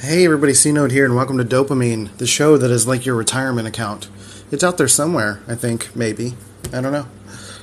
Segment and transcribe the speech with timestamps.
[0.00, 3.14] Hey everybody, C Note here, and welcome to Dopamine, the show that is like your
[3.14, 4.08] retirement account.
[4.50, 6.36] It's out there somewhere, I think, maybe.
[6.72, 7.06] I don't know.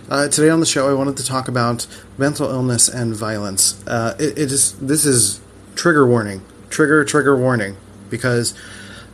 [0.07, 3.83] Uh, today on the show, I wanted to talk about mental illness and violence.
[3.87, 5.41] Uh, it, it is this is
[5.73, 7.75] trigger warning, trigger trigger warning,
[8.07, 8.53] because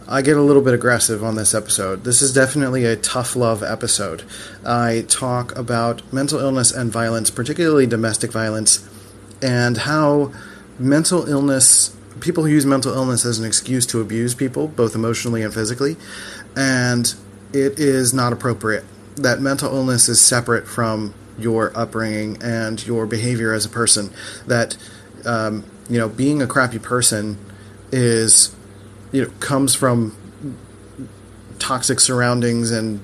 [0.05, 2.03] I get a little bit aggressive on this episode.
[2.03, 4.23] This is definitely a tough love episode.
[4.65, 8.85] I talk about mental illness and violence, particularly domestic violence,
[9.41, 10.33] and how
[10.77, 15.43] mental illness people who use mental illness as an excuse to abuse people, both emotionally
[15.43, 15.97] and physically,
[16.55, 17.13] and
[17.51, 18.85] it is not appropriate.
[19.17, 24.11] That mental illness is separate from your upbringing and your behavior as a person.
[24.47, 24.77] That
[25.25, 27.37] um, you know, being a crappy person
[27.91, 28.55] is
[29.11, 30.15] you know comes from
[31.59, 33.01] toxic surroundings and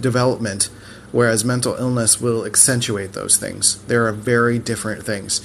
[0.00, 0.70] development
[1.12, 3.82] whereas mental illness will accentuate those things.
[3.84, 5.40] There are very different things.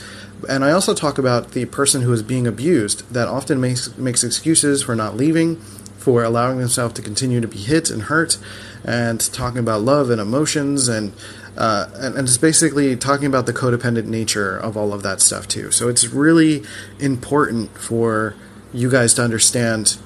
[0.48, 4.24] And I also talk about the person who is being abused that often makes makes
[4.24, 5.58] excuses for not leaving,
[5.98, 8.38] for allowing themselves to continue to be hit and hurt,
[8.84, 11.14] and talking about love and emotions and
[11.58, 15.48] uh, and, and just basically talking about the codependent nature of all of that stuff
[15.48, 15.72] too.
[15.72, 16.64] So it's really
[17.00, 18.36] important for
[18.72, 19.98] you guys to understand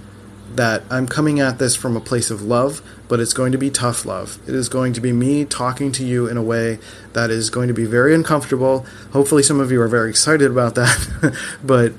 [0.56, 2.82] that I'm coming at this from a place of love,
[3.12, 4.40] but it's going to be tough love.
[4.48, 6.80] It is going to be me talking to you in a way
[7.12, 8.86] that is going to be very uncomfortable.
[9.12, 11.92] Hopefully, some of you are very excited about that, but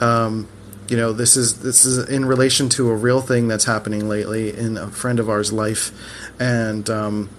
[0.00, 0.46] um,
[0.86, 4.56] you know, this is this is in relation to a real thing that's happening lately
[4.56, 5.90] in a friend of ours' life,
[6.38, 7.30] and um,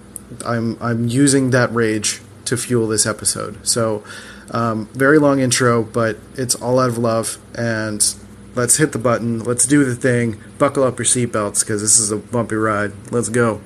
[0.46, 3.66] I'm I'm using that rage to fuel this episode.
[3.66, 4.04] So,
[4.50, 8.04] um, very long intro, but it's all out of love and
[8.54, 9.40] Let's hit the button.
[9.40, 10.38] Let's do the thing.
[10.58, 12.92] Buckle up your seatbelts because this is a bumpy ride.
[13.10, 13.62] Let's go.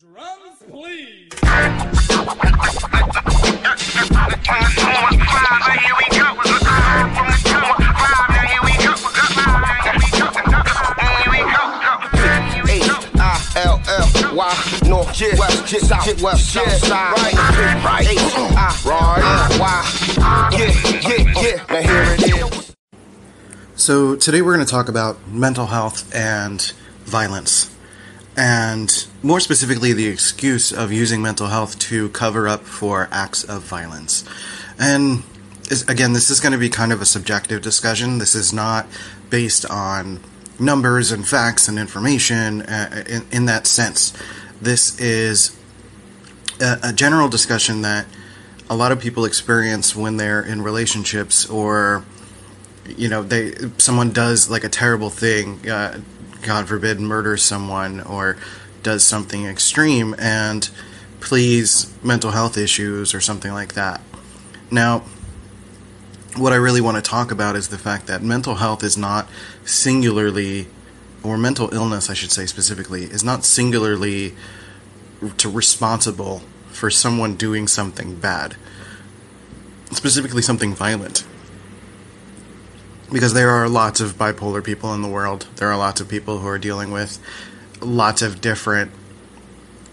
[0.00, 1.30] Drums, please.
[14.36, 14.52] Why
[14.86, 17.34] north, yeah, west, yeah, south, west, yeah, side, right,
[17.82, 19.80] right, H, I, right, why,
[20.52, 20.68] yeah,
[21.08, 21.64] yeah, yeah.
[21.70, 22.55] Now here it is.
[23.86, 26.60] So, today we're going to talk about mental health and
[27.04, 27.72] violence,
[28.36, 33.62] and more specifically, the excuse of using mental health to cover up for acts of
[33.62, 34.24] violence.
[34.76, 35.22] And
[35.86, 38.18] again, this is going to be kind of a subjective discussion.
[38.18, 38.88] This is not
[39.30, 40.18] based on
[40.58, 44.12] numbers and facts and information uh, in, in that sense.
[44.60, 45.56] This is
[46.60, 48.06] a, a general discussion that
[48.68, 52.04] a lot of people experience when they're in relationships or
[52.90, 56.00] you know they someone does like a terrible thing uh,
[56.42, 58.36] god forbid murders someone or
[58.82, 60.70] does something extreme and
[61.20, 64.00] please mental health issues or something like that.
[64.70, 65.02] Now
[66.36, 69.26] what i really want to talk about is the fact that mental health is not
[69.64, 70.66] singularly
[71.22, 74.34] or mental illness i should say specifically is not singularly
[75.38, 78.54] to responsible for someone doing something bad
[79.92, 81.24] specifically something violent
[83.12, 85.46] because there are lots of bipolar people in the world.
[85.56, 87.20] There are lots of people who are dealing with
[87.80, 88.90] lots of different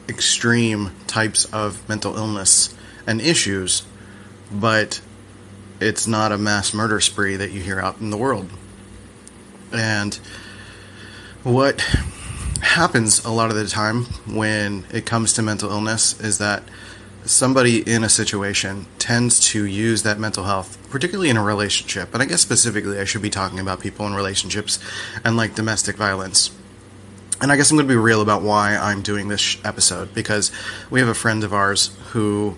[0.10, 2.76] extreme types of mental illness
[3.06, 3.84] and issues,
[4.52, 5.02] but
[5.80, 8.50] it's not a mass murder spree that you hear out in the world.
[9.72, 10.16] And
[11.44, 11.82] what
[12.62, 16.64] happens a lot of the time when it comes to mental illness is that
[17.26, 22.22] somebody in a situation tends to use that mental health, particularly in a relationship, and
[22.22, 24.80] I guess specifically I should be talking about people in relationships
[25.24, 26.52] and like domestic violence.
[27.42, 30.52] And I guess I'm going to be real about why I'm doing this episode because
[30.90, 32.56] we have a friend of ours who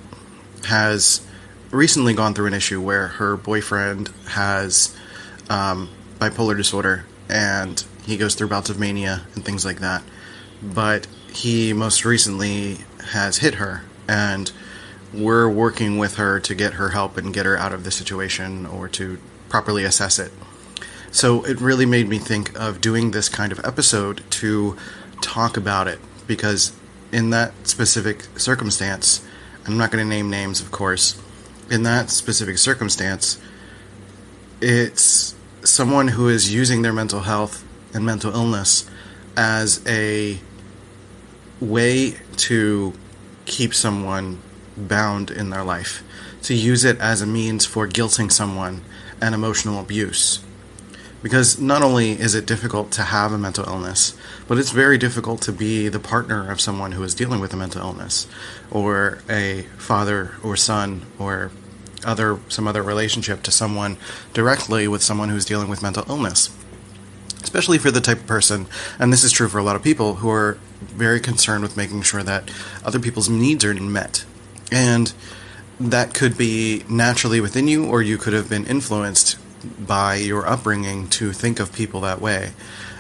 [0.66, 1.25] has
[1.72, 4.96] recently gone through an issue where her boyfriend has
[5.50, 5.90] um,
[6.20, 10.04] bipolar disorder and he goes through bouts of mania and things like that.
[10.62, 12.80] But he most recently
[13.12, 14.52] has hit her and
[15.14, 18.66] we're working with her to get her help and get her out of the situation
[18.66, 19.18] or to
[19.50, 20.32] properly assess it.
[21.12, 24.75] So it really made me think of doing this kind of episode to
[25.22, 26.74] talk about it because
[27.12, 29.25] in that specific circumstance,
[29.66, 31.22] I'm not going to name names, of course.
[31.72, 33.40] In that specific circumstance,
[34.60, 37.63] it's someone who is using their mental health
[37.94, 38.90] and mental illness
[39.38, 40.40] as a
[41.62, 42.94] way to
[43.45, 44.42] keep someone
[44.75, 46.03] bound in their life,
[46.44, 48.81] to use it as a means for guilting someone
[49.21, 50.44] and emotional abuse.
[51.24, 54.15] Because not only is it difficult to have a mental illness,
[54.47, 57.57] but it's very difficult to be the partner of someone who is dealing with a
[57.57, 58.27] mental illness,
[58.69, 61.51] or a father or son, or
[62.03, 63.98] other some other relationship to someone
[64.33, 66.56] directly with someone who's dealing with mental illness
[67.45, 68.65] especially for the type of person,
[69.00, 72.01] and this is true for a lot of people who are very concerned with making
[72.01, 72.51] sure that
[72.83, 74.25] other people's needs are met.
[74.71, 75.13] And
[75.80, 79.38] that could be naturally within you, or you could have been influenced
[79.80, 82.51] by your upbringing to think of people that way.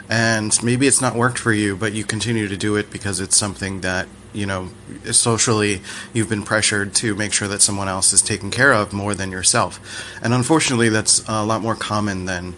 [0.09, 3.35] And maybe it's not worked for you, but you continue to do it because it's
[3.35, 4.69] something that, you know,
[5.11, 5.81] socially
[6.13, 9.31] you've been pressured to make sure that someone else is taken care of more than
[9.31, 9.79] yourself.
[10.21, 12.53] And unfortunately, that's a lot more common than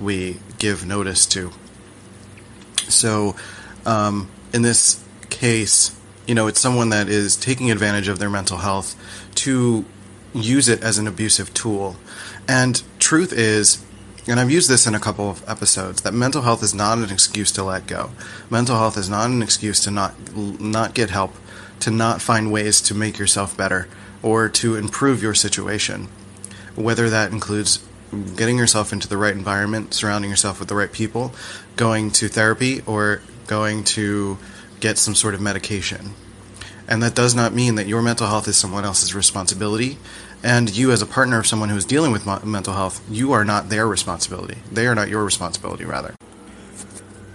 [0.00, 1.50] we give notice to.
[2.88, 3.36] So,
[3.86, 8.58] um, in this case, you know, it's someone that is taking advantage of their mental
[8.58, 8.96] health
[9.36, 9.84] to
[10.32, 11.96] use it as an abusive tool.
[12.48, 13.84] And truth is,
[14.26, 17.10] and I've used this in a couple of episodes, that mental health is not an
[17.10, 18.10] excuse to let go.
[18.48, 21.34] Mental health is not an excuse to not not get help,
[21.80, 23.86] to not find ways to make yourself better
[24.22, 26.08] or to improve your situation.
[26.74, 27.83] Whether that includes
[28.14, 31.32] getting yourself into the right environment, surrounding yourself with the right people,
[31.76, 34.38] going to therapy or going to
[34.80, 36.12] get some sort of medication.
[36.86, 39.98] And that does not mean that your mental health is someone else's responsibility.
[40.42, 43.44] And you, as a partner of someone who is dealing with mental health, you are
[43.44, 44.58] not their responsibility.
[44.70, 46.14] They are not your responsibility, rather.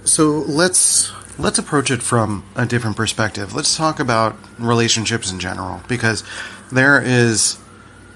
[0.04, 3.56] So let's let's approach it from a different perspective.
[3.56, 6.24] Let's talk about relationships in general, because
[6.72, 7.58] there is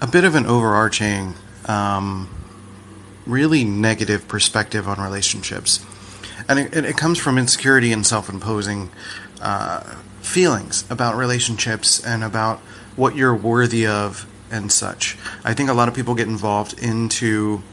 [0.01, 1.33] a bit of an overarching,
[1.65, 2.30] um,
[3.25, 5.86] really negative perspective on relationships,
[6.48, 8.90] and it, it comes from insecurity and self-imposing
[9.42, 9.81] uh,
[10.22, 12.60] feelings about relationships and about
[12.96, 15.18] what you're worthy of and such.
[15.44, 17.64] I think a lot of people get involved into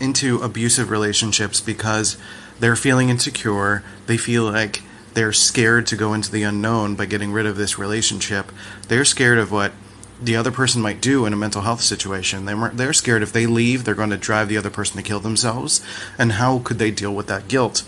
[0.00, 2.16] into abusive relationships because
[2.58, 3.82] they're feeling insecure.
[4.06, 4.82] They feel like
[5.14, 8.50] they're scared to go into the unknown by getting rid of this relationship.
[8.88, 9.72] They're scared of what
[10.22, 12.44] the other person might do in a mental health situation.
[12.44, 15.20] They're, they're scared if they leave, they're going to drive the other person to kill
[15.20, 15.84] themselves.
[16.18, 17.82] And how could they deal with that guilt?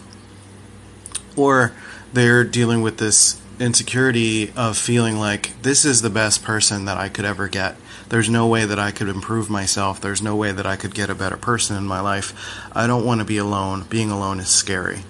[1.36, 1.72] Or
[2.12, 7.08] they're dealing with this insecurity of feeling like this is the best person that I
[7.08, 7.76] could ever get.
[8.08, 10.00] There's no way that I could improve myself.
[10.00, 12.32] There's no way that I could get a better person in my life.
[12.72, 13.84] I don't want to be alone.
[13.88, 15.00] Being alone is scary.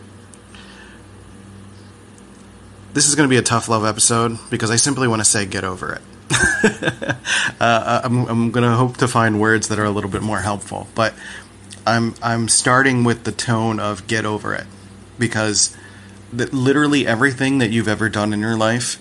[2.94, 5.44] This is going to be a tough love episode because I simply want to say
[5.44, 6.02] get over it.
[7.60, 10.40] uh, I'm, I'm going to hope to find words that are a little bit more
[10.40, 11.14] helpful, but
[11.86, 14.66] I'm I'm starting with the tone of get over it
[15.18, 15.76] because
[16.32, 19.00] that literally everything that you've ever done in your life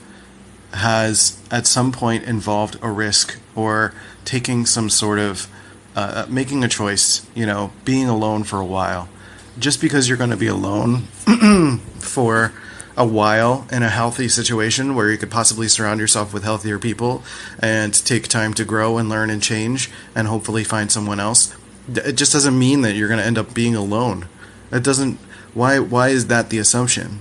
[0.74, 3.94] has at some point involved a risk or
[4.24, 5.48] taking some sort of
[5.96, 9.10] uh, making a choice, you know, being alone for a while.
[9.58, 11.04] Just because you're going to be alone
[12.00, 12.52] for
[12.98, 17.24] a while in a healthy situation where you could possibly surround yourself with healthier people
[17.60, 21.56] and take time to grow and learn and change and hopefully find someone else,
[21.90, 24.28] it just doesn't mean that you're going to end up being alone.
[24.72, 25.20] It doesn't
[25.54, 27.20] why why is that the assumption?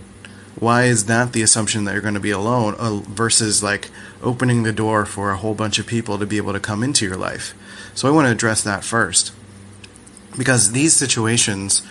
[0.58, 3.90] Why is that the assumption that you're going to be alone uh, versus like
[4.22, 7.04] opening the door for a whole bunch of people to be able to come into
[7.04, 7.54] your life?
[7.94, 9.32] So I want to address that first.
[10.36, 11.82] Because these situations,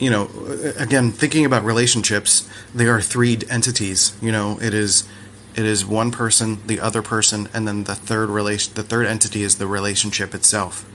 [0.00, 0.30] you know,
[0.76, 4.16] again, thinking about relationships, they are three entities.
[4.20, 5.06] You know, it is
[5.54, 9.42] it is one person, the other person, and then the third relation the third entity
[9.42, 10.88] is the relationship itself.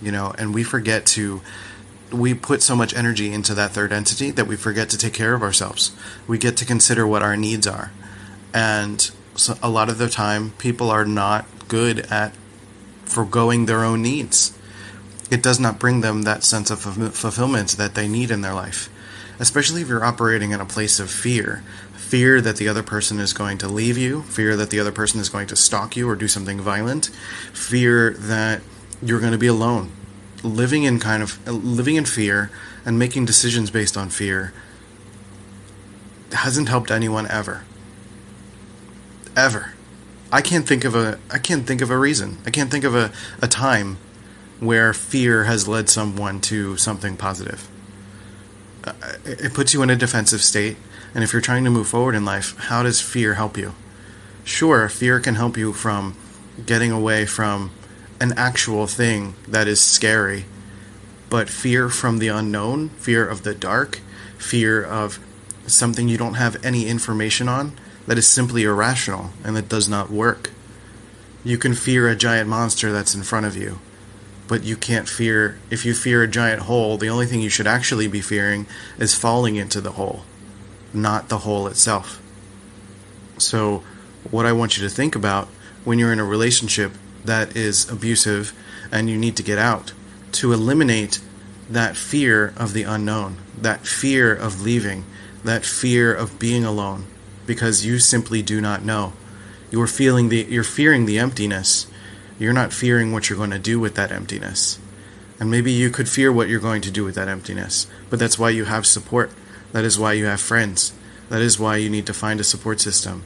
[0.00, 1.42] You know, and we forget to
[2.10, 5.34] we put so much energy into that third entity that we forget to take care
[5.34, 5.94] of ourselves.
[6.26, 7.92] We get to consider what our needs are.
[8.54, 12.34] And so a lot of the time, people are not good at
[13.04, 14.55] foregoing their own needs.
[15.30, 18.88] It does not bring them that sense of fulfillment that they need in their life,
[19.38, 21.64] especially if you're operating in a place of fear.
[21.94, 25.18] Fear that the other person is going to leave you, fear that the other person
[25.18, 27.06] is going to stalk you or do something violent,
[27.52, 28.62] fear that
[29.02, 29.90] you're going to be alone
[30.42, 32.50] living in kind of living in fear
[32.84, 34.52] and making decisions based on fear
[36.32, 37.64] hasn't helped anyone ever.
[39.36, 39.74] Ever.
[40.32, 42.38] I can't think of a I can't think of a reason.
[42.44, 43.98] I can't think of a, a time
[44.60, 47.68] where fear has led someone to something positive.
[48.84, 48.92] Uh,
[49.24, 50.76] it puts you in a defensive state,
[51.14, 53.74] and if you're trying to move forward in life, how does fear help you?
[54.44, 56.16] Sure, fear can help you from
[56.64, 57.70] getting away from
[58.20, 60.44] an actual thing that is scary,
[61.28, 64.00] but fear from the unknown, fear of the dark,
[64.38, 65.18] fear of
[65.66, 67.72] something you don't have any information on,
[68.06, 70.50] that is simply irrational and that does not work.
[71.44, 73.80] You can fear a giant monster that's in front of you,
[74.48, 77.66] but you can't fear, if you fear a giant hole, the only thing you should
[77.66, 78.66] actually be fearing
[78.98, 80.22] is falling into the hole,
[80.92, 82.22] not the hole itself.
[83.38, 83.82] So,
[84.30, 85.48] what I want you to think about
[85.84, 86.92] when you're in a relationship
[87.24, 88.52] that is abusive
[88.90, 89.92] and you need to get out
[90.32, 91.20] to eliminate
[91.68, 95.04] that fear of the unknown, that fear of leaving,
[95.44, 97.06] that fear of being alone
[97.46, 99.12] because you simply do not know.
[99.70, 101.86] You're feeling the you're fearing the emptiness.
[102.38, 104.78] You're not fearing what you're going to do with that emptiness.
[105.38, 108.38] And maybe you could fear what you're going to do with that emptiness, but that's
[108.38, 109.30] why you have support.
[109.72, 110.92] That is why you have friends.
[111.28, 113.24] That is why you need to find a support system.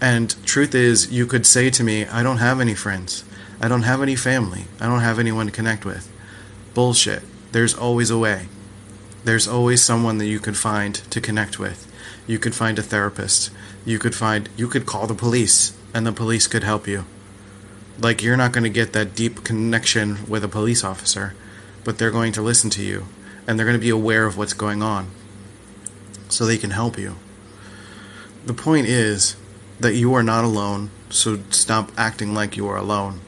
[0.00, 3.24] And truth is, you could say to me, I don't have any friends.
[3.60, 4.64] I don't have any family.
[4.80, 6.10] I don't have anyone to connect with.
[6.74, 7.22] Bullshit.
[7.52, 8.48] There's always a way.
[9.24, 11.90] There's always someone that you could find to connect with.
[12.26, 13.50] You could find a therapist.
[13.84, 17.06] You could find you could call the police and the police could help you.
[17.98, 21.34] Like you're not going to get that deep connection with a police officer,
[21.84, 23.06] but they're going to listen to you
[23.46, 25.10] and they're going to be aware of what's going on
[26.28, 27.16] so they can help you.
[28.44, 29.36] The point is
[29.80, 33.20] that you are not alone, so stop acting like you are alone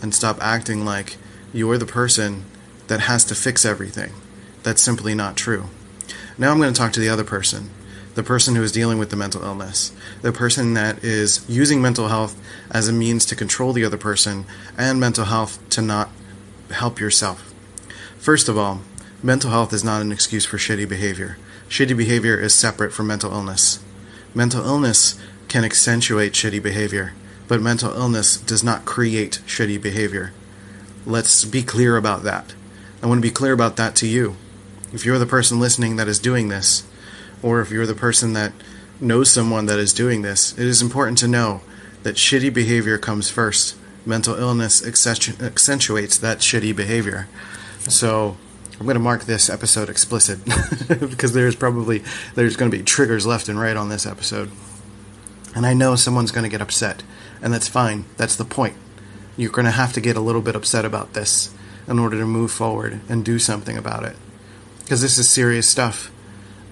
[0.00, 1.16] and stop acting like
[1.52, 2.44] you're the person
[2.86, 4.12] that has to fix everything.
[4.62, 5.64] That's simply not true.
[6.36, 7.70] Now I'm going to talk to the other person,
[8.18, 12.08] the person who is dealing with the mental illness, the person that is using mental
[12.08, 12.36] health
[12.68, 14.44] as a means to control the other person
[14.76, 16.10] and mental health to not
[16.72, 17.54] help yourself.
[18.18, 18.80] First of all,
[19.22, 21.38] mental health is not an excuse for shitty behavior.
[21.68, 23.78] Shitty behavior is separate from mental illness.
[24.34, 27.12] Mental illness can accentuate shitty behavior,
[27.46, 30.32] but mental illness does not create shitty behavior.
[31.06, 32.52] Let's be clear about that.
[33.00, 34.34] I want to be clear about that to you.
[34.92, 36.82] If you're the person listening that is doing this,
[37.42, 38.52] or if you're the person that
[39.00, 41.60] knows someone that is doing this, it is important to know
[42.02, 43.76] that shitty behavior comes first.
[44.06, 47.28] Mental illness accentuates that shitty behavior.
[47.80, 48.36] So,
[48.78, 50.38] I'm going to mark this episode explicit
[50.88, 52.04] because there's probably
[52.36, 54.50] there's going to be triggers left and right on this episode.
[55.56, 57.02] And I know someone's going to get upset,
[57.42, 58.04] and that's fine.
[58.16, 58.76] That's the point.
[59.36, 61.52] You're going to have to get a little bit upset about this
[61.88, 64.16] in order to move forward and do something about it.
[64.80, 66.12] Because this is serious stuff.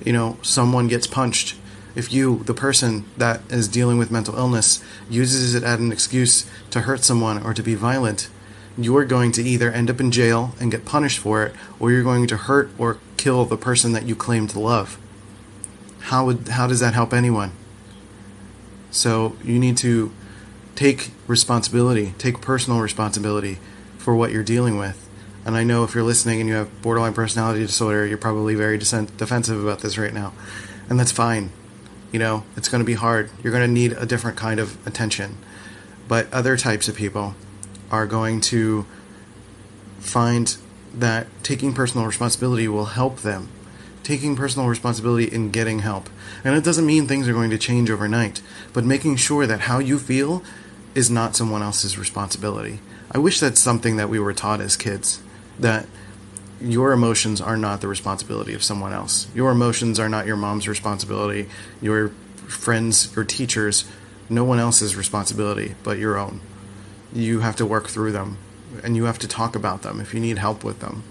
[0.05, 1.57] You know, someone gets punched.
[1.95, 6.49] If you, the person that is dealing with mental illness, uses it as an excuse
[6.71, 8.29] to hurt someone or to be violent,
[8.77, 12.03] you're going to either end up in jail and get punished for it, or you're
[12.03, 14.99] going to hurt or kill the person that you claim to love.
[16.01, 17.53] How would how does that help anyone?
[18.91, 20.13] So you need to
[20.75, 23.59] take responsibility, take personal responsibility
[23.99, 25.06] for what you're dealing with.
[25.47, 28.79] And I know if you're listening and you have borderline personality disorder, you're probably very
[28.79, 30.33] defensive about this right now.
[30.91, 31.53] And that's fine.
[32.11, 33.31] You know, it's going to be hard.
[33.45, 35.37] You're going to need a different kind of attention.
[36.09, 37.37] But other types of people
[37.93, 38.87] are going to
[40.01, 40.57] find
[40.93, 43.49] that taking personal responsibility will help them.
[44.03, 46.11] Taking personal responsibility in getting help.
[46.43, 49.79] And it doesn't mean things are going to change overnight, but making sure that how
[49.79, 50.43] you feel
[50.97, 52.81] is not someone else's responsibility.
[53.13, 55.23] I wish that's something that we were taught as kids
[55.59, 55.87] that
[56.61, 59.29] your emotions are not the responsibility of someone else.
[59.35, 61.49] Your emotions are not your mom's responsibility,
[61.81, 62.09] your
[62.49, 63.85] friends, your teachers,
[64.29, 66.41] no one else's responsibility but your own.
[67.13, 68.39] You have to work through them
[68.83, 71.03] and you have to talk about them if you need help with them.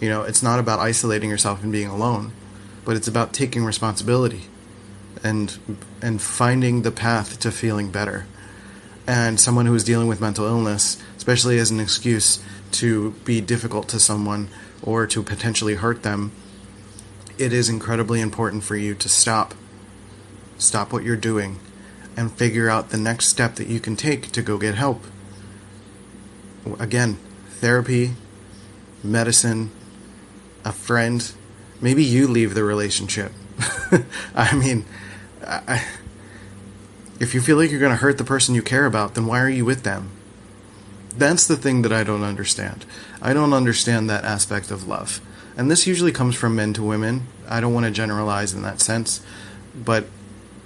[0.00, 2.32] You know, it's not about isolating yourself and being alone,
[2.84, 4.44] but it's about taking responsibility
[5.22, 5.58] and
[6.00, 8.26] and finding the path to feeling better.
[9.06, 13.88] And someone who is dealing with mental illness, especially as an excuse to be difficult
[13.88, 14.48] to someone
[14.82, 16.32] or to potentially hurt them,
[17.38, 19.54] it is incredibly important for you to stop.
[20.58, 21.58] Stop what you're doing
[22.16, 25.04] and figure out the next step that you can take to go get help.
[26.78, 28.12] Again, therapy,
[29.02, 29.70] medicine,
[30.64, 31.32] a friend,
[31.80, 33.32] maybe you leave the relationship.
[34.34, 34.84] I mean,
[35.46, 35.84] I,
[37.18, 39.40] if you feel like you're going to hurt the person you care about, then why
[39.40, 40.10] are you with them?
[41.16, 42.84] That's the thing that I don't understand.
[43.20, 45.20] I don't understand that aspect of love.
[45.56, 47.26] And this usually comes from men to women.
[47.48, 49.20] I don't want to generalize in that sense,
[49.74, 50.06] but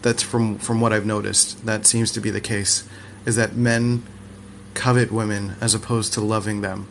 [0.03, 1.65] that's from from what I've noticed.
[1.65, 2.87] That seems to be the case
[3.25, 4.03] is that men
[4.75, 6.89] covet women as opposed to loving them.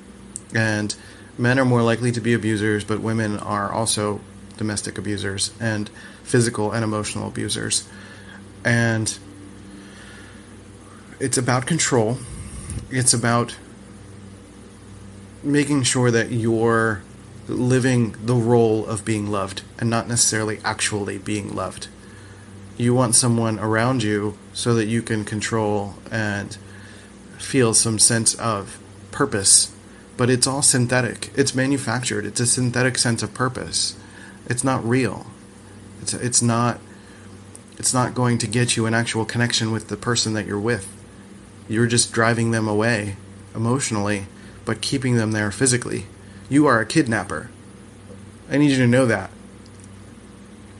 [0.55, 0.95] And
[1.37, 4.19] men are more likely to be abusers, but women are also
[4.57, 5.89] domestic abusers and
[6.23, 7.87] physical and emotional abusers.
[8.65, 9.15] And
[11.19, 12.17] it's about control
[12.89, 13.55] it's about
[15.43, 17.03] making sure that you're
[17.47, 21.87] living the role of being loved and not necessarily actually being loved.
[22.77, 26.57] You want someone around you so that you can control and
[27.37, 28.79] feel some sense of
[29.11, 29.75] purpose,
[30.17, 31.31] but it's all synthetic.
[31.35, 32.25] It's manufactured.
[32.25, 33.97] It's a synthetic sense of purpose.
[34.47, 35.27] It's not real.
[36.01, 36.79] It's it's not
[37.77, 40.87] it's not going to get you an actual connection with the person that you're with
[41.67, 43.15] you're just driving them away
[43.55, 44.25] emotionally,
[44.65, 46.05] but keeping them there physically.
[46.49, 47.49] you are a kidnapper.
[48.49, 49.31] I need you to know that.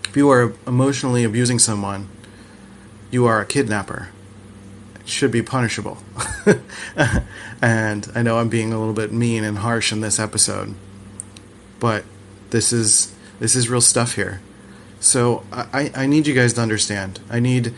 [0.07, 2.07] If you are emotionally abusing someone,
[3.09, 4.09] you are a kidnapper.
[4.99, 5.97] It should be punishable.
[7.61, 10.75] and I know I'm being a little bit mean and harsh in this episode,
[11.79, 12.03] but
[12.51, 14.41] this is this is real stuff here.
[14.99, 17.19] So I, I need you guys to understand.
[17.29, 17.73] I need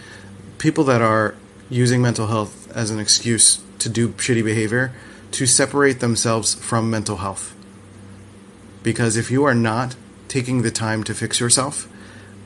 [0.58, 1.36] people that are
[1.70, 4.92] using mental health as an excuse to do shitty behavior
[5.32, 7.56] to separate themselves from mental health.
[8.84, 9.96] Because if you are not
[10.28, 11.90] taking the time to fix yourself,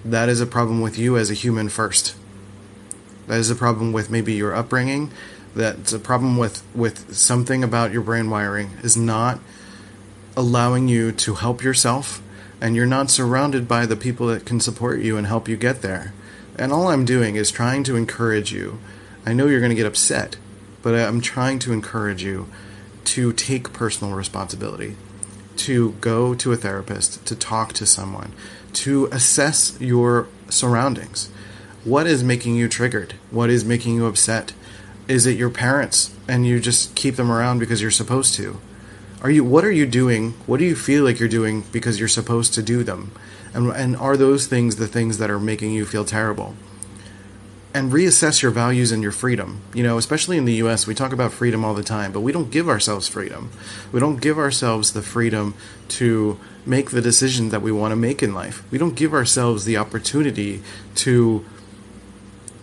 [0.06, 2.16] that is a problem with you as a human first.
[3.28, 5.12] That is a problem with maybe your upbringing.
[5.56, 9.40] That's a problem with, with something about your brain wiring is not
[10.38, 12.22] allowing you to help yourself
[12.62, 15.82] and you're not surrounded by the people that can support you and help you get
[15.82, 16.14] there.
[16.58, 18.80] And all I'm doing is trying to encourage you.
[19.26, 20.38] I know you're going to get upset,
[20.82, 22.48] but I'm trying to encourage you
[23.06, 24.96] to take personal responsibility,
[25.58, 28.34] to go to a therapist, to talk to someone,
[28.74, 31.30] to assess your surroundings.
[31.84, 33.16] What is making you triggered?
[33.32, 34.54] What is making you upset?
[35.08, 38.60] Is it your parents and you just keep them around because you're supposed to?
[39.22, 40.32] Are you what are you doing?
[40.46, 43.12] What do you feel like you're doing because you're supposed to do them?
[43.54, 46.56] And and are those things the things that are making you feel terrible?
[47.72, 49.62] And reassess your values and your freedom.
[49.76, 52.32] You know, especially in the US, we talk about freedom all the time, but we
[52.32, 53.52] don't give ourselves freedom.
[53.92, 55.54] We don't give ourselves the freedom
[55.90, 58.64] to make the decisions that we want to make in life.
[58.72, 60.62] We don't give ourselves the opportunity
[60.96, 61.46] to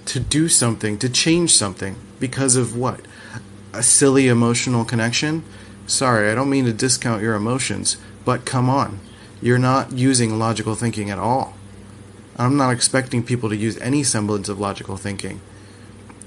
[0.07, 3.01] to do something, to change something because of what?
[3.73, 5.43] A silly emotional connection?
[5.87, 9.01] Sorry, I don't mean to discount your emotions, but come on.
[9.43, 11.56] You're not using logical thinking at all.
[12.37, 15.41] I'm not expecting people to use any semblance of logical thinking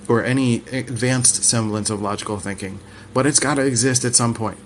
[0.07, 2.79] or any advanced semblance of logical thinking,
[3.13, 4.57] but it's got to exist at some point.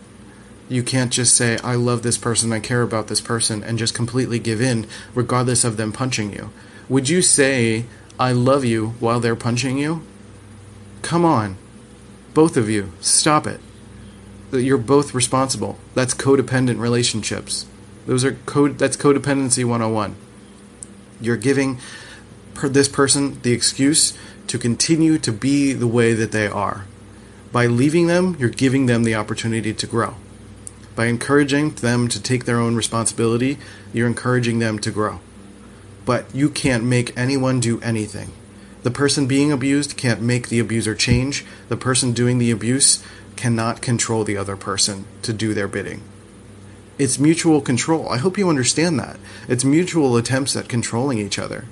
[0.70, 3.94] You can't just say, I love this person, I care about this person, and just
[3.94, 6.52] completely give in, regardless of them punching you.
[6.88, 7.86] Would you say,
[8.18, 10.02] I love you while they're punching you?
[11.02, 11.58] Come on.
[12.34, 13.60] Both of you, stop it
[14.60, 15.78] you're both responsible.
[15.96, 17.66] That's codependent relationships.
[18.06, 18.78] Those are code.
[18.78, 20.16] That's codependency 101.
[21.22, 21.80] You're giving
[22.54, 26.86] per this person the excuse to continue to be the way that they are.
[27.52, 30.16] By leaving them, you're giving them the opportunity to grow.
[30.96, 33.58] By encouraging them to take their own responsibility,
[33.94, 35.20] you're encouraging them to grow.
[36.06, 38.32] But you can't make anyone do anything.
[38.84, 41.46] The person being abused can't make the abuser change.
[41.70, 43.04] The person doing the abuse
[43.36, 46.02] cannot control the other person to do their bidding.
[46.98, 48.08] It's mutual control.
[48.10, 49.18] I hope you understand that.
[49.48, 51.66] It's mutual attempts at controlling each other.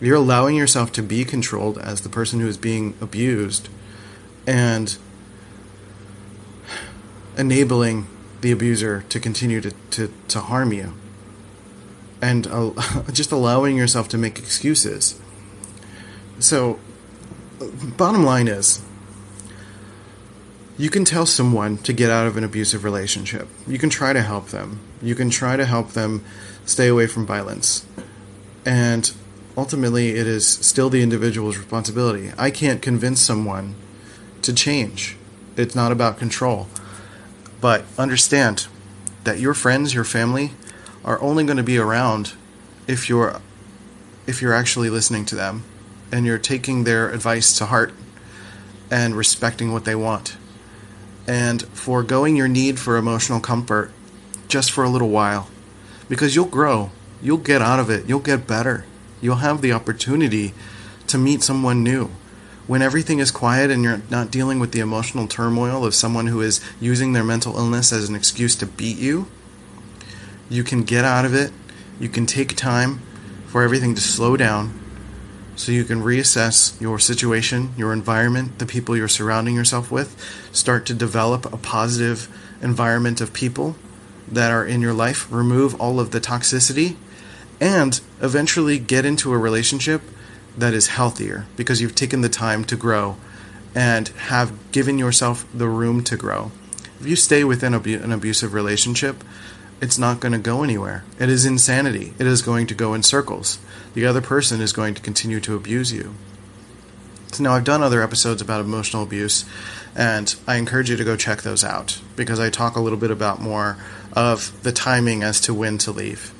[0.00, 3.68] You're allowing yourself to be controlled as the person who is being abused
[4.46, 4.96] and
[7.38, 8.06] enabling
[8.40, 10.92] the abuser to continue to, to, to harm you
[12.20, 12.72] and uh,
[13.12, 15.18] just allowing yourself to make excuses.
[16.38, 16.78] So,
[17.96, 18.82] bottom line is
[20.78, 23.48] you can tell someone to get out of an abusive relationship.
[23.66, 24.80] You can try to help them.
[25.00, 26.22] You can try to help them
[26.66, 27.86] stay away from violence.
[28.66, 29.10] And
[29.56, 32.30] ultimately, it is still the individual's responsibility.
[32.36, 33.74] I can't convince someone
[34.42, 35.16] to change.
[35.56, 36.68] It's not about control.
[37.62, 38.66] But understand
[39.24, 40.52] that your friends, your family,
[41.04, 42.34] are only going to be around
[42.86, 43.40] if you're
[44.26, 45.62] if you're actually listening to them
[46.10, 47.94] and you're taking their advice to heart
[48.90, 50.36] and respecting what they want
[51.26, 53.90] and foregoing your need for emotional comfort
[54.48, 55.48] just for a little while.
[56.08, 58.84] Because you'll grow, you'll get out of it, you'll get better,
[59.20, 60.54] you'll have the opportunity
[61.08, 62.10] to meet someone new.
[62.66, 66.40] When everything is quiet and you're not dealing with the emotional turmoil of someone who
[66.40, 69.28] is using their mental illness as an excuse to beat you,
[70.48, 71.52] you can get out of it.
[72.00, 73.00] You can take time
[73.46, 74.85] for everything to slow down
[75.56, 80.16] so you can reassess your situation, your environment, the people you're surrounding yourself with,
[80.52, 82.28] start to develop a positive
[82.62, 83.74] environment of people
[84.28, 86.96] that are in your life, remove all of the toxicity,
[87.60, 90.02] and eventually get into a relationship
[90.56, 93.16] that is healthier because you've taken the time to grow
[93.74, 96.50] and have given yourself the room to grow.
[97.00, 99.22] If you stay within an abusive relationship,
[99.80, 101.04] it's not going to go anywhere.
[101.18, 102.14] It is insanity.
[102.18, 103.58] It is going to go in circles.
[103.94, 106.14] The other person is going to continue to abuse you.
[107.32, 109.44] So now I've done other episodes about emotional abuse,
[109.94, 113.10] and I encourage you to go check those out because I talk a little bit
[113.10, 113.76] about more
[114.12, 116.32] of the timing as to when to leave.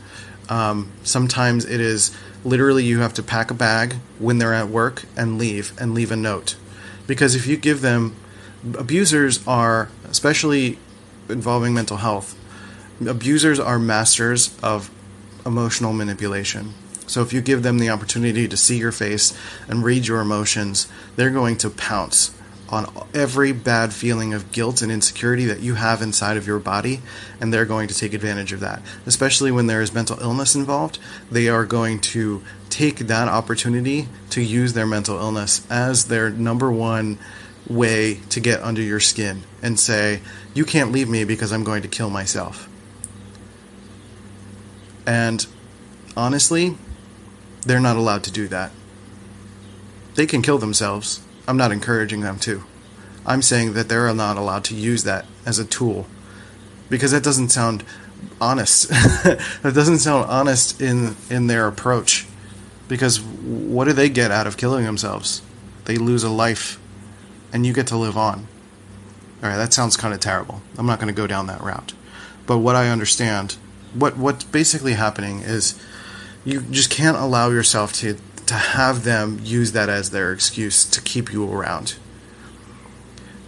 [0.48, 5.04] Um, sometimes it is literally you have to pack a bag when they're at work
[5.16, 6.56] and leave and leave a note.
[7.06, 8.16] Because if you give them,
[8.78, 10.78] abusers are, especially
[11.28, 12.38] involving mental health,
[13.04, 14.90] Abusers are masters of
[15.44, 16.72] emotional manipulation.
[17.06, 19.36] So if you give them the opportunity to see your face
[19.68, 22.32] and read your emotions, they're going to pounce
[22.68, 27.00] on every bad feeling of guilt and insecurity that you have inside of your body,
[27.40, 28.82] and they're going to take advantage of that.
[29.04, 30.98] Especially when there is mental illness involved,
[31.30, 36.72] they are going to take that opportunity to use their mental illness as their number
[36.72, 37.18] one
[37.68, 40.20] way to get under your skin and say,
[40.54, 42.68] You can't leave me because I'm going to kill myself.
[45.06, 45.46] And
[46.16, 46.76] honestly,
[47.62, 48.72] they're not allowed to do that.
[50.14, 51.22] They can kill themselves.
[51.46, 52.64] I'm not encouraging them to.
[53.24, 56.06] I'm saying that they're not allowed to use that as a tool
[56.88, 57.84] because that doesn't sound
[58.40, 58.88] honest.
[58.88, 62.26] that doesn't sound honest in in their approach.
[62.88, 65.42] Because what do they get out of killing themselves?
[65.86, 66.80] They lose a life
[67.52, 68.46] and you get to live on.
[69.42, 70.62] All right, that sounds kind of terrible.
[70.78, 71.94] I'm not going to go down that route.
[72.46, 73.56] But what I understand,
[73.94, 75.80] what what's basically happening is
[76.44, 81.00] you just can't allow yourself to to have them use that as their excuse to
[81.00, 81.96] keep you around.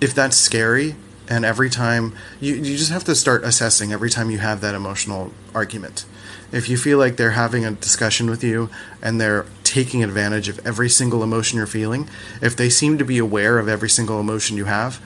[0.00, 0.96] If that's scary,
[1.28, 4.74] and every time you, you just have to start assessing every time you have that
[4.74, 6.04] emotional argument.
[6.50, 8.70] If you feel like they're having a discussion with you
[9.02, 12.08] and they're taking advantage of every single emotion you're feeling,
[12.40, 15.00] if they seem to be aware of every single emotion you have,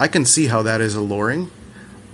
[0.00, 1.50] I can see how that is alluring,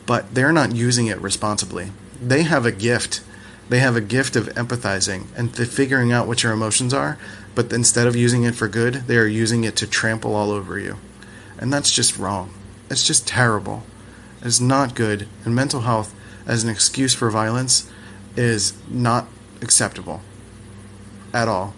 [0.04, 1.90] but they're not using it responsibly.
[2.28, 3.22] They have a gift
[3.68, 7.18] they have a gift of empathizing and figuring out what your emotions are,
[7.54, 10.78] but instead of using it for good, they are using it to trample all over
[10.78, 10.98] you.
[11.58, 12.52] And that's just wrong.
[12.90, 13.84] It's just terrible.
[14.42, 15.26] It's not good.
[15.44, 16.14] And mental health
[16.46, 17.90] as an excuse for violence
[18.36, 19.28] is not
[19.62, 20.20] acceptable
[21.32, 21.74] at all.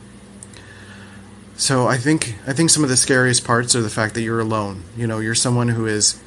[1.57, 4.41] So I think I think some of the scariest parts are the fact that you're
[4.41, 4.83] alone.
[4.97, 6.21] You know, you're someone who is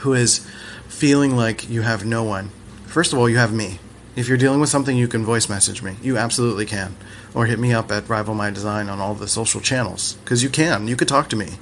[0.00, 0.46] who is
[0.86, 2.50] feeling like you have no one.
[2.88, 3.80] First of all, you have me.
[4.16, 5.96] If you're dealing with something, you can voice message me.
[6.00, 6.96] You absolutely can.
[7.34, 10.14] Or hit me up at Rival My Design on all the social channels.
[10.24, 10.88] Because you can.
[10.88, 11.58] You could talk to me.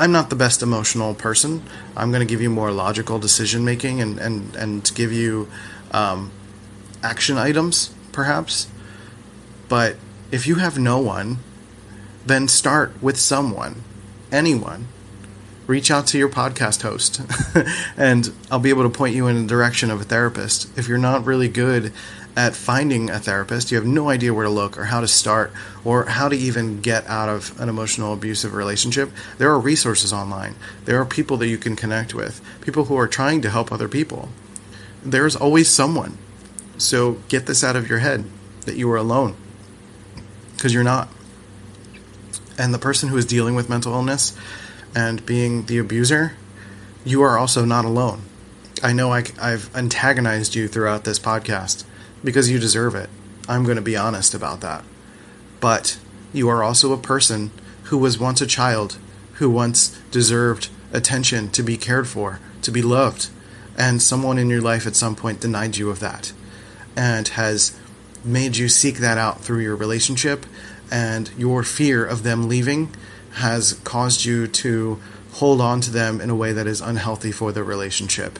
[0.00, 1.62] I'm not the best emotional person.
[1.96, 5.48] I'm going to give you more logical decision making and, and, and give you
[5.92, 6.32] um,
[7.04, 8.66] action items, perhaps.
[9.68, 9.94] But
[10.32, 11.38] if you have no one,
[12.26, 13.84] then start with someone,
[14.32, 14.88] anyone
[15.68, 17.20] reach out to your podcast host
[17.96, 20.76] and I'll be able to point you in the direction of a therapist.
[20.78, 21.92] If you're not really good
[22.34, 25.52] at finding a therapist, you have no idea where to look or how to start
[25.84, 30.54] or how to even get out of an emotional abusive relationship, there are resources online.
[30.86, 33.88] There are people that you can connect with, people who are trying to help other
[33.88, 34.30] people.
[35.04, 36.16] There's always someone.
[36.78, 38.24] So get this out of your head
[38.62, 39.36] that you are alone
[40.56, 41.08] because you're not.
[42.56, 44.34] And the person who is dealing with mental illness,
[44.94, 46.32] and being the abuser,
[47.04, 48.22] you are also not alone.
[48.82, 51.84] I know I, have antagonized you throughout this podcast
[52.22, 53.10] because you deserve it.
[53.48, 54.84] I'm going to be honest about that.
[55.60, 55.98] But
[56.32, 57.50] you are also a person
[57.84, 58.98] who was once a child,
[59.34, 63.30] who once deserved attention, to be cared for, to be loved,
[63.76, 66.32] and someone in your life at some point denied you of that
[66.96, 67.78] and has
[68.24, 70.44] made you seek that out through your relationship
[70.90, 72.92] and your fear of them leaving
[73.38, 75.00] has caused you to
[75.34, 78.38] hold on to them in a way that is unhealthy for the relationship.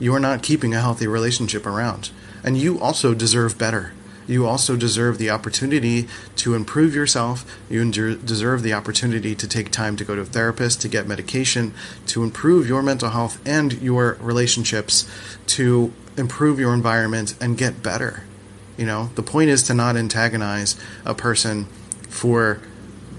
[0.00, 2.10] You are not keeping a healthy relationship around.
[2.44, 3.92] And you also deserve better.
[4.26, 6.06] You also deserve the opportunity
[6.36, 7.58] to improve yourself.
[7.70, 11.72] You deserve the opportunity to take time to go to a therapist, to get medication,
[12.08, 15.08] to improve your mental health and your relationships,
[15.46, 18.24] to improve your environment and get better.
[18.76, 21.64] You know, the point is to not antagonize a person
[22.08, 22.60] for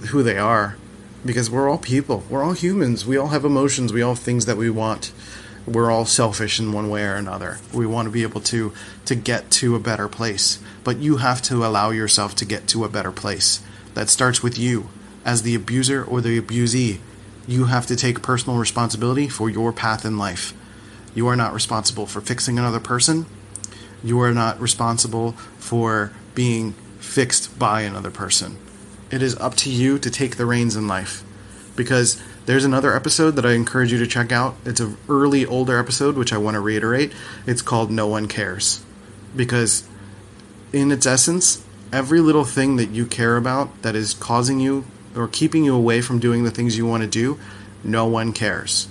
[0.09, 0.77] who they are
[1.25, 2.23] because we're all people.
[2.29, 3.05] We're all humans.
[3.05, 3.91] We all have emotions.
[3.91, 5.11] We all have things that we want.
[5.67, 7.59] We're all selfish in one way or another.
[7.73, 8.73] We want to be able to
[9.05, 10.59] to get to a better place.
[10.83, 13.61] But you have to allow yourself to get to a better place.
[13.93, 14.89] That starts with you
[15.25, 16.99] as the abuser or the abusee.
[17.47, 20.53] You have to take personal responsibility for your path in life.
[21.13, 23.25] You are not responsible for fixing another person.
[24.03, 28.57] You are not responsible for being fixed by another person
[29.11, 31.23] it is up to you to take the reins in life.
[31.75, 34.55] Because there's another episode that I encourage you to check out.
[34.65, 37.13] It's an early, older episode, which I want to reiterate.
[37.45, 38.83] It's called No One Cares.
[39.35, 39.87] Because,
[40.73, 45.27] in its essence, every little thing that you care about that is causing you or
[45.27, 47.39] keeping you away from doing the things you want to do,
[47.83, 48.87] no one cares.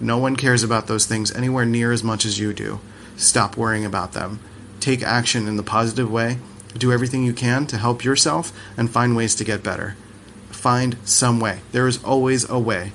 [0.00, 2.80] No one cares about those things anywhere near as much as you do.
[3.16, 4.40] Stop worrying about them.
[4.80, 6.38] Take action in the positive way
[6.76, 9.96] do everything you can to help yourself and find ways to get better.
[10.50, 11.60] Find some way.
[11.72, 12.92] There is always a way.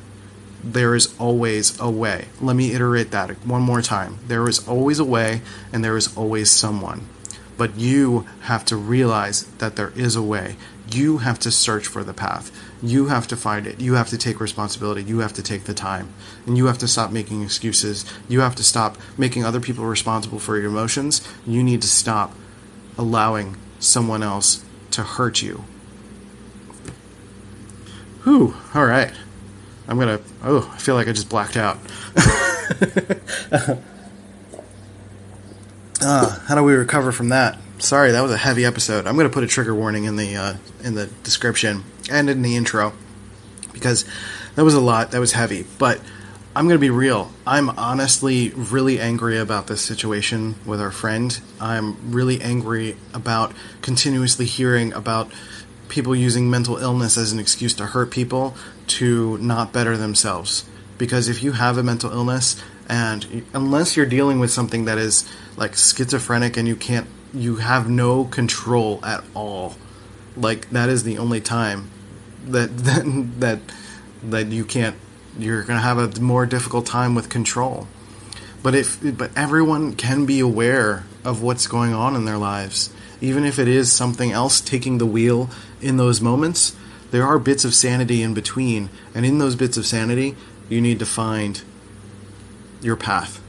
[0.65, 2.25] there is always a way.
[2.41, 4.17] Let me iterate that one more time.
[4.27, 7.07] There is always a way, and there is always someone.
[7.55, 10.57] But you have to realize that there is a way.
[10.91, 12.51] You have to search for the path.
[12.81, 13.79] You have to find it.
[13.79, 15.03] You have to take responsibility.
[15.03, 16.13] You have to take the time.
[16.45, 18.03] And you have to stop making excuses.
[18.27, 21.25] You have to stop making other people responsible for your emotions.
[21.45, 22.33] You need to stop
[22.97, 25.63] allowing someone else to hurt you.
[28.23, 29.13] Whew, all right.
[29.87, 30.19] I'm gonna.
[30.43, 31.77] Oh, I feel like I just blacked out.
[36.01, 37.59] uh, how do we recover from that?
[37.77, 39.05] Sorry, that was a heavy episode.
[39.05, 42.55] I'm gonna put a trigger warning in the uh, in the description and in the
[42.55, 42.93] intro
[43.73, 44.05] because
[44.55, 45.11] that was a lot.
[45.11, 46.01] That was heavy, but
[46.57, 47.31] I'm gonna be real.
[47.45, 51.37] I'm honestly really angry about this situation with our friend.
[51.59, 55.29] I'm really angry about continuously hearing about
[55.89, 58.55] people using mental illness as an excuse to hurt people
[58.87, 60.63] to not better themselves.
[60.97, 62.55] Because if you have a mental illness,
[62.87, 67.89] and unless you're dealing with something that is like schizophrenic and you can't, you have
[67.89, 69.75] no control at all,
[70.37, 71.91] like that is the only time
[72.45, 73.03] that that
[73.39, 73.59] that,
[74.23, 74.95] that you can't,
[75.37, 77.87] you're gonna have a more difficult time with control.
[78.63, 82.89] But if, but everyone can be aware of what's going on in their lives
[83.21, 85.49] even if it is something else taking the wheel
[85.81, 86.75] in those moments,
[87.11, 88.89] there are bits of sanity in between.
[89.13, 90.35] And in those bits of sanity,
[90.69, 91.61] you need to find
[92.81, 93.41] your path.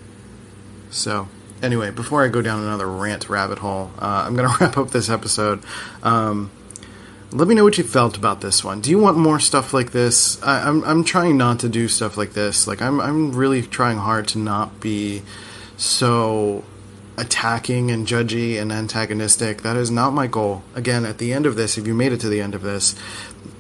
[0.90, 1.28] So,
[1.62, 4.90] anyway, before I go down another rant rabbit hole, uh, I'm going to wrap up
[4.90, 5.62] this episode.
[6.02, 6.50] Um,
[7.36, 8.80] let me know what you felt about this one.
[8.80, 10.42] Do you want more stuff like this?
[10.42, 12.66] I, am I'm, I'm trying not to do stuff like this.
[12.66, 15.22] Like I'm I'm really trying hard to not be
[15.76, 16.64] so
[17.18, 19.60] attacking and judgy and antagonistic.
[19.60, 20.62] That is not my goal.
[20.74, 22.94] Again, at the end of this, if you made it to the end of this,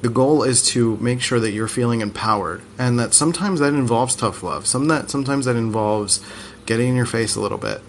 [0.00, 4.16] the goal is to make sure that you're feeling empowered and that sometimes that involves
[4.16, 4.66] tough love.
[4.66, 6.24] Some that sometimes that involves
[6.64, 7.82] getting in your face a little bit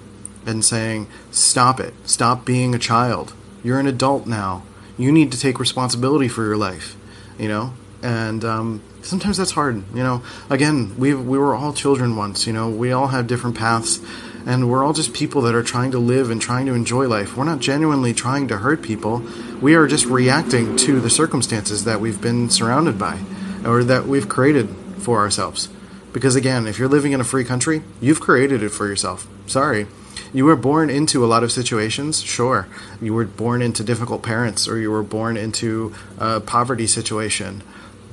[0.46, 1.94] and saying, "Stop it.
[2.04, 3.32] Stop being a child.
[3.64, 4.64] You're an adult now.
[4.98, 6.96] You need to take responsibility for your life."
[7.38, 7.74] You know?
[8.04, 10.22] And um, sometimes that's hard, you know.
[10.50, 12.70] Again, we we were all children once, you know.
[12.70, 14.00] We all have different paths
[14.48, 17.36] and we're all just people that are trying to live and trying to enjoy life.
[17.36, 19.22] We're not genuinely trying to hurt people.
[19.60, 23.20] We are just reacting to the circumstances that we've been surrounded by
[23.66, 25.68] or that we've created for ourselves.
[26.14, 29.28] Because again, if you're living in a free country, you've created it for yourself.
[29.48, 29.86] Sorry.
[30.34, 32.68] You were born into a lot of situations, sure.
[33.02, 37.64] You were born into difficult parents or you were born into a poverty situation.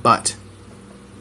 [0.03, 0.35] But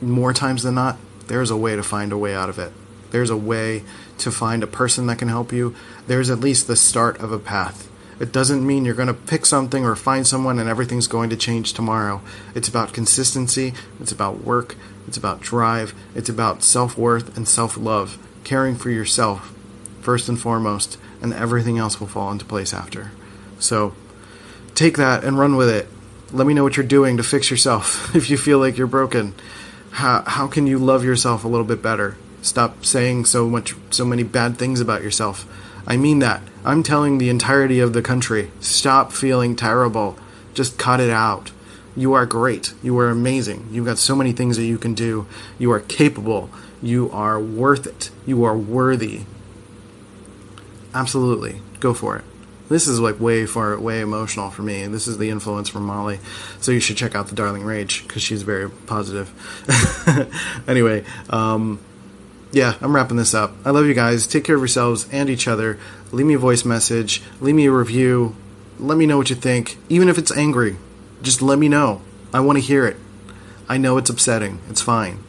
[0.00, 2.72] more times than not, there's a way to find a way out of it.
[3.10, 3.84] There's a way
[4.18, 5.74] to find a person that can help you,
[6.06, 7.90] there's at least the start of a path.
[8.20, 11.36] It doesn't mean you're going to pick something or find someone and everything's going to
[11.36, 12.22] change tomorrow.
[12.54, 14.76] It's about consistency, it's about work,
[15.08, 19.52] it's about drive, it's about self worth and self love, caring for yourself
[20.04, 23.10] first and foremost, and everything else will fall into place after.
[23.58, 23.94] So
[24.74, 25.88] take that and run with it.
[26.30, 29.34] Let me know what you're doing to fix yourself if you feel like you're broken.
[29.92, 32.16] How, how can you love yourself a little bit better?
[32.42, 35.46] Stop saying so much, so many bad things about yourself.
[35.86, 36.42] I mean that.
[36.64, 38.50] I'm telling the entirety of the country.
[38.60, 40.18] Stop feeling terrible.
[40.52, 41.52] Just cut it out.
[41.96, 42.74] You are great.
[42.82, 43.68] You are amazing.
[43.70, 45.26] You've got so many things that you can do.
[45.58, 46.50] You are capable.
[46.82, 48.10] You are worth it.
[48.26, 49.22] You are worthy.
[50.94, 51.60] Absolutely.
[51.80, 52.24] Go for it.
[52.68, 54.86] This is like way far, way emotional for me.
[54.86, 56.18] This is the influence from Molly.
[56.60, 59.30] So you should check out The Darling Rage because she's very positive.
[60.68, 61.78] anyway, um,
[62.52, 63.52] yeah, I'm wrapping this up.
[63.64, 64.26] I love you guys.
[64.26, 65.78] Take care of yourselves and each other.
[66.10, 67.22] Leave me a voice message.
[67.40, 68.34] Leave me a review.
[68.78, 69.76] Let me know what you think.
[69.88, 70.76] Even if it's angry,
[71.20, 72.00] just let me know.
[72.32, 72.96] I want to hear it.
[73.68, 74.60] I know it's upsetting.
[74.70, 75.22] It's fine.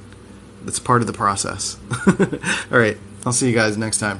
[0.65, 1.77] It's part of the process.
[2.71, 2.97] All right.
[3.25, 4.19] I'll see you guys next time.